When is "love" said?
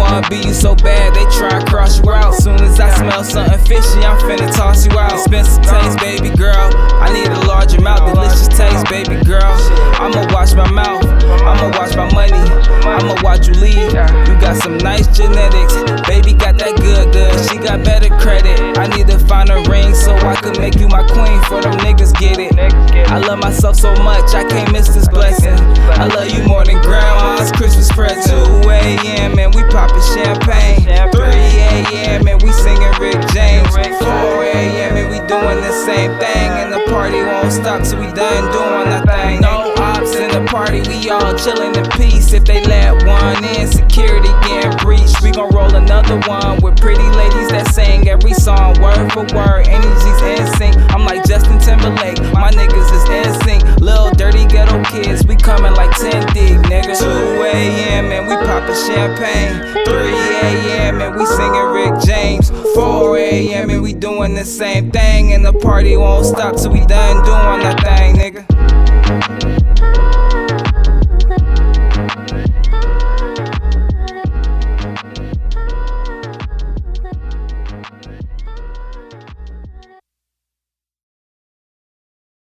23.18-23.38, 26.06-26.30